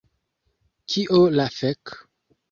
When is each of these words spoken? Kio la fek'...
Kio 0.93 1.19
la 1.35 1.45
fek'... 1.57 1.93